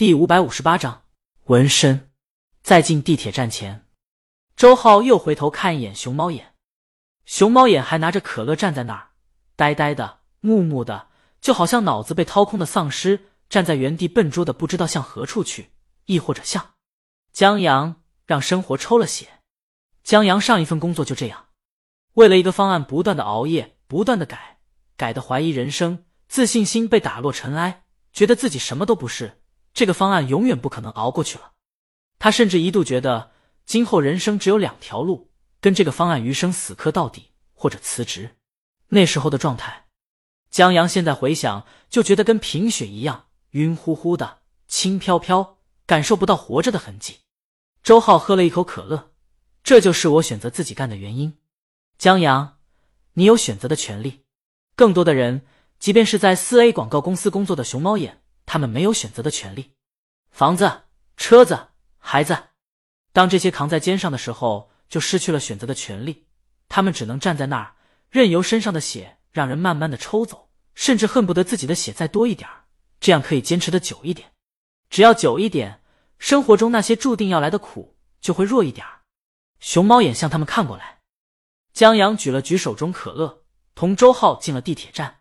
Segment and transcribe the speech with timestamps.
[0.00, 1.02] 第五百五十八章
[1.44, 2.10] 纹身。
[2.62, 3.84] 在进地铁站前，
[4.56, 6.54] 周浩又回头看一眼熊猫眼，
[7.26, 9.10] 熊猫眼还拿着可乐站在那儿，
[9.56, 11.08] 呆呆的、木木的，
[11.42, 15.68] 就好像脑子被掏空的丧尸，站在原地笨拙的不知道向何处去，
[16.06, 16.70] 亦或者像
[17.34, 19.28] 江阳让生活抽了血。
[20.02, 21.48] 江阳上一份工作就这样，
[22.14, 24.60] 为了一个方案不断的熬夜，不断的改，
[24.96, 29.39] 改的怀疑人生，自信心被打落尘埃，觉得自己什么都不是。
[29.72, 31.52] 这个方案永远不可能熬过去了，
[32.18, 33.30] 他甚至一度觉得
[33.64, 38.36] 今后人生只有两条路：跟这个方案余生死磕到底，或者辞职。
[38.88, 39.86] 那时候的状态，
[40.50, 47.18] 江阳现在回想就觉得跟贫血一样，晕乎乎的，轻飘飘，感受不到活着的痕迹。
[47.82, 49.12] 周浩喝了一口可乐，
[49.62, 51.38] 这就是我选择自己干的原因。
[51.96, 52.58] 江阳，
[53.14, 54.24] 你有选择的权利。
[54.74, 55.46] 更多的人，
[55.78, 58.19] 即便是在四 A 广告公司工作的熊猫眼。
[58.52, 59.76] 他们没有选择的权利，
[60.32, 60.82] 房子、
[61.16, 61.68] 车子、
[61.98, 62.48] 孩子，
[63.12, 66.26] 当这些扛在肩上的时候，就失去了选择的权利。
[66.68, 67.76] 他们只能站在那儿，
[68.10, 72.50] 任由身上的血让人慢慢的抽走，甚至恨不得自己的血再多一点
[72.98, 74.32] 这样可以坚持的久一点。
[74.88, 75.80] 只要久一点，
[76.18, 78.84] 生活中那些注定要来的苦就会弱一点
[79.60, 81.02] 熊猫眼向他们看过来，
[81.72, 83.44] 江阳举了举手中可乐，
[83.76, 85.20] 同周浩进了地铁站。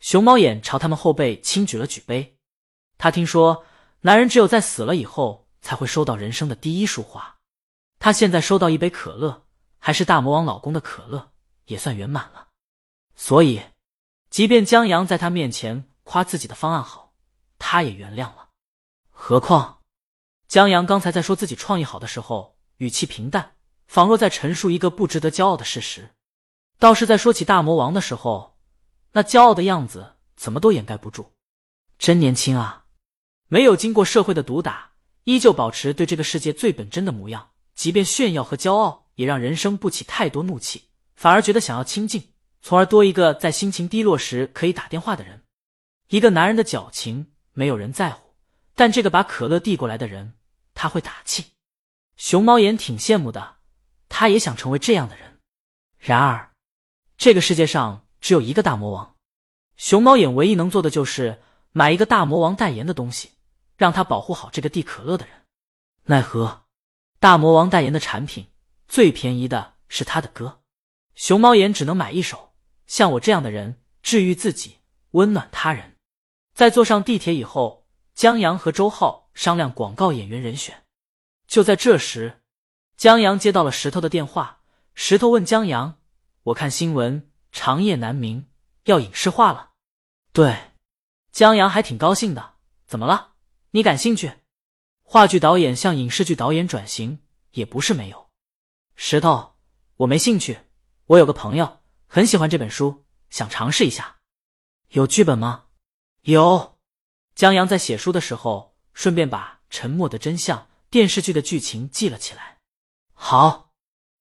[0.00, 2.35] 熊猫眼朝他们后背轻举了举杯。
[2.98, 3.64] 他听说，
[4.00, 7.36] 男人只有在死了以后才会收到人生的第一束花。
[7.98, 9.46] 他现在收到一杯可乐，
[9.78, 11.32] 还是大魔王老公的可乐，
[11.66, 12.48] 也算圆满了。
[13.14, 13.62] 所以，
[14.30, 17.14] 即便江阳在他面前夸自己的方案好，
[17.58, 18.50] 他也原谅了。
[19.10, 19.78] 何况，
[20.46, 26.10] 江阳刚才在说自己创意好的时候，语气平淡，仿若在陈述一个不值得骄傲的事实；
[26.78, 28.58] 倒是在说起大魔王的时候，
[29.12, 31.32] 那骄傲的样子怎么都掩盖不住。
[31.98, 32.84] 真年轻啊！
[33.48, 34.92] 没有经过社会的毒打，
[35.24, 37.50] 依旧保持对这个世界最本真的模样。
[37.74, 45.42] 即便炫耀和骄傲，也让人生不起太多怒气，反而觉得想要亲近，从而多一个在心情低落时可以打电话的人。
[46.08, 48.34] 一个男人的矫情，没有人在乎，
[48.74, 50.34] 但这个把可乐递过来的人，
[50.74, 51.52] 他会打气。
[52.16, 53.56] 熊猫眼挺羡慕的，
[54.08, 55.38] 他也想成为这样的人。
[55.98, 56.50] 然而，
[57.18, 59.16] 这个世界上只有一个大魔王，
[59.76, 61.42] 熊猫眼唯一能做的就是
[61.72, 63.32] 买一个大魔王代言的东西。
[63.76, 65.44] 让他保护好这个递可乐的人，
[66.04, 66.64] 奈何
[67.18, 68.48] 大魔王代言的产品
[68.88, 70.60] 最便宜的是他的歌，
[71.14, 72.54] 熊猫眼只能买一首。
[72.86, 74.78] 像我这样的人，治愈自己，
[75.10, 75.96] 温暖他人。
[76.54, 80.84] 在坐上地铁以后，江阳和周浩商量广告演员人选。
[81.46, 82.40] 就在这时，
[82.96, 84.60] 江阳接到了石头的电话。
[84.94, 85.98] 石头问江阳
[86.44, 88.48] ：“我看新闻，长夜难明
[88.84, 89.72] 要影视化了。”
[90.32, 90.72] 对，
[91.30, 92.54] 江阳还挺高兴的。
[92.86, 93.35] 怎么了？
[93.76, 94.32] 你感兴趣？
[95.02, 97.20] 话剧导演向影视剧导演转型
[97.50, 98.30] 也不是没有。
[98.94, 99.56] 石头，
[99.96, 100.60] 我没兴趣。
[101.08, 104.20] 我有个朋友很喜欢这本书，想尝试一下。
[104.92, 105.66] 有剧本吗？
[106.22, 106.78] 有。
[107.34, 110.58] 江阳在写书的时候，顺便把《沉默的真相》
[110.88, 112.60] 电视剧的剧情记了起来。
[113.12, 113.74] 好。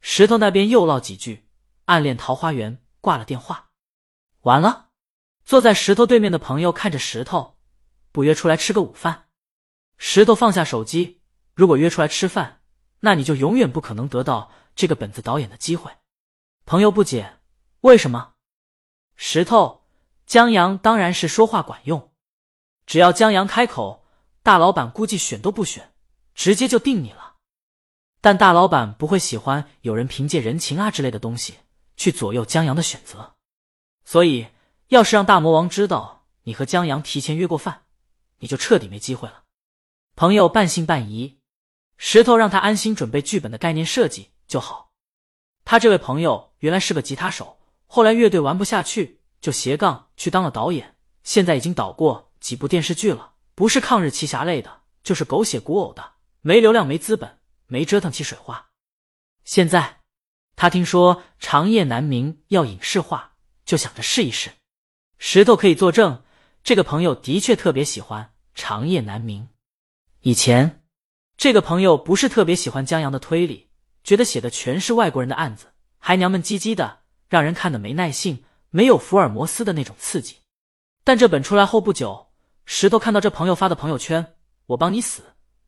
[0.00, 1.48] 石头那边又唠几句，
[1.86, 3.70] 暗恋桃花源挂了电话。
[4.42, 4.90] 完了。
[5.44, 7.58] 坐在石头对面的朋友看着石头，
[8.12, 9.26] 不约出来吃个午饭？
[10.02, 11.20] 石头放下手机，
[11.54, 12.62] 如果约出来吃饭，
[13.00, 15.92] 那你就永远不可能得到这个本子导演的机会。
[16.64, 17.38] 朋友不解，
[17.82, 18.32] 为什么？
[19.14, 19.84] 石头，
[20.24, 22.12] 江阳当然是说话管用，
[22.86, 24.06] 只要江阳开口，
[24.42, 25.92] 大老板估计选都不选，
[26.34, 27.36] 直接就定你了。
[28.22, 31.56] 但大老板不会喜欢有人凭借人情啊之类的东西
[31.98, 33.34] 去左右江阳的选择，
[34.06, 34.46] 所以
[34.88, 37.82] 要是让大魔王知道你和江阳提前约过饭，
[38.38, 39.44] 你就彻底没机会了。
[40.20, 41.38] 朋友半信半疑，
[41.96, 44.90] 石头让他安心准备剧本的概念设计就好。
[45.64, 50.94] 他这位朋友原来是个吉他手，后来乐队玩不下去，就斜杠去当了导演。
[51.22, 56.16] 现在已经导过几部电视剧了，不是抗日奇侠类的，就是狗血古偶的。
[56.42, 58.66] 没流量，没资本，没折腾起水花。
[59.46, 60.00] 现在
[60.54, 64.50] 他听说《长夜难明》要影视化，就想着试一试。
[65.16, 66.22] 石头可以作证，
[66.62, 68.24] 这个朋友的确特别喜欢
[68.54, 69.44] 《长夜难明》。
[70.22, 70.84] 以前，
[71.38, 73.70] 这个朋友不是特别喜欢江阳的推理，
[74.04, 75.68] 觉得写的全是外国人的案子，
[75.98, 76.98] 还娘们唧唧的，
[77.30, 80.36] 让人看的没耐性，没有福尔摩斯的那种刺激。
[81.04, 82.32] 但这本出来后不久，
[82.66, 84.34] 石头看到这朋友发的朋友圈
[84.68, 85.22] ：“我帮你死，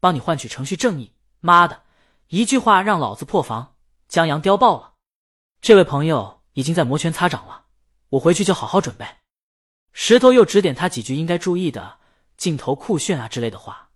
[0.00, 1.82] 帮你换取程序正义。”妈的，
[2.28, 3.74] 一句话让老子破防，
[4.08, 4.94] 江阳叼爆了。
[5.60, 7.66] 这位朋友已经在摩拳擦掌了，
[8.08, 9.06] 我回去就好好准备。
[9.92, 11.98] 石头又指点他几句应该注意的
[12.38, 13.87] 镜头酷炫啊之类的话。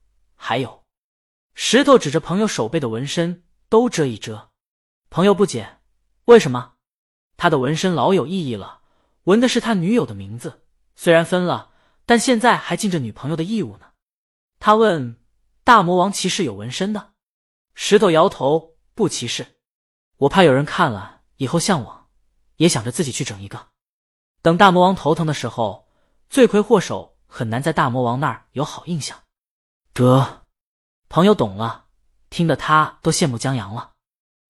[0.44, 0.82] 还有，
[1.54, 4.50] 石头指着朋友手背的纹身，都遮一遮。
[5.08, 5.78] 朋友不解，
[6.24, 6.72] 为什么？
[7.36, 8.80] 他的纹身老有意义了，
[9.22, 10.64] 纹的是他女友的名字。
[10.96, 11.70] 虽然分了，
[12.06, 13.92] 但现在还尽着女朋友的义务呢。
[14.58, 15.16] 他问
[15.62, 17.12] ：“大魔王骑士有纹身的？”
[17.74, 19.46] 石头摇头：“不歧视，
[20.16, 22.08] 我怕有人看了以后向往，
[22.56, 23.68] 也想着自己去整一个。
[24.42, 25.86] 等大魔王头疼的时候，
[26.28, 29.16] 罪魁祸首很难在大魔王那儿有好印象。”
[29.94, 30.46] 得，
[31.10, 31.84] 朋友懂了，
[32.30, 33.92] 听得他都羡慕江阳了。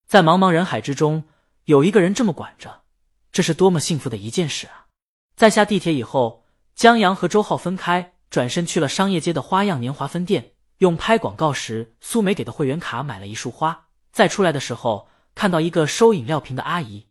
[0.06, 1.24] 在茫茫人海之中，
[1.64, 2.84] 有一个人这么管着，
[3.32, 4.86] 这是多么幸福的一件事啊！
[5.34, 6.44] 在下地铁以后，
[6.76, 13.88] 江阳和周浩分开，转身去了商业街的花样年华分店，用拍广告时苏梅给的会员卡买了一束花。
[14.12, 17.08] 再出来的时候，看到一个收饮料瓶的阿姨，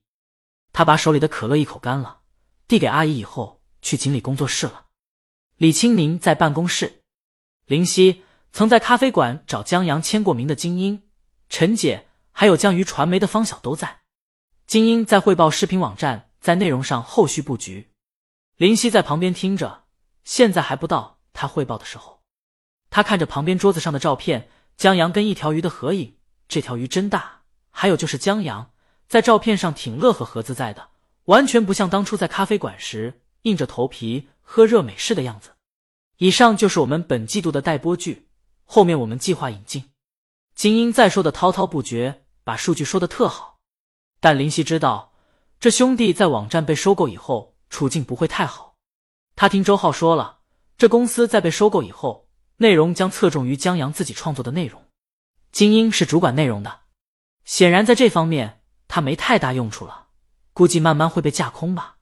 [0.71, 2.21] 他把手里的可乐一口干了，
[2.65, 4.85] 递给阿姨以后，去经理工作室了。
[5.57, 7.00] 李青宁在办公室，
[7.71, 8.21] 林夕
[8.51, 11.03] 曾在咖啡馆找江阳签过名的金英、
[11.47, 14.01] 陈姐，还有江鱼传媒的方晓都在。
[14.67, 17.93] 金英在汇报视频网站在内容上后续布局。
[18.57, 19.85] 林夕在旁边听着，
[20.25, 22.19] 现在还不到他汇报的时候。
[22.89, 26.17] 他看着旁边桌子上的照片，江阳跟一条鱼的合影，
[26.49, 27.43] 这条鱼真大。
[27.69, 28.71] 还有就是江阳
[29.07, 30.89] 在照片上挺乐呵呵自在的，
[31.23, 35.51] 完全不像当初在咖啡馆时硬着头皮喝热美式的样子。
[36.21, 38.27] 以上就是我们本季度的待播剧，
[38.65, 39.89] 后面我们计划引进。
[40.53, 43.57] 金英在说的滔滔不绝，把数据说的特好，
[44.19, 45.13] 但林夕知道
[45.59, 47.55] 这兄弟在网站被收购以后。
[47.71, 48.75] 处境不会太好。
[49.35, 50.39] 他听周浩说了，
[50.77, 52.27] 这公司在被收购以后，
[52.57, 54.83] 内容将侧重于江阳自己创作的内容。
[55.53, 56.81] 金英是主管内容的，
[57.45, 60.07] 显然在这方面他没太大用处了，
[60.51, 61.95] 估计慢慢会被架空吧。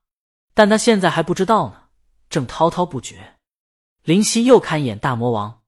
[0.55, 1.83] 但他现在还不知道呢，
[2.31, 3.35] 正滔滔不绝。
[4.03, 5.61] 林夕又看一眼大魔王，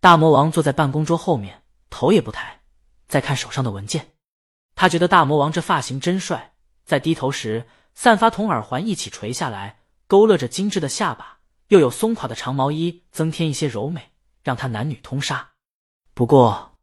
[0.00, 2.60] 大魔王坐在办公桌后面，头也不抬，
[3.08, 4.12] 在看手上的文件。
[4.74, 7.66] 他觉得大魔王这发型真帅，在低头时。
[7.92, 14.12] 散发同耳环一起垂下来，勾勒着精致的下巴，又有松垮的长毛衣增添一些柔美，
[14.42, 15.50] 让他男女通杀。
[16.14, 16.78] 不过，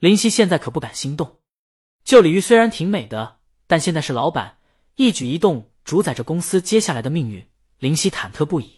[0.00, 1.38] 林夕现在可不敢心动。
[2.04, 3.38] 旧李玉虽然挺美的，
[3.68, 4.58] 但现在是老板，
[4.96, 7.48] 一举一动主宰着公司接下来的命运。
[7.78, 8.77] 林夕忐忑不已。